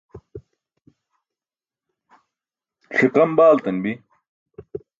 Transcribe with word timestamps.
ṣiqam 2.97 3.31
baaltan 3.37 3.77
bi 3.83 3.93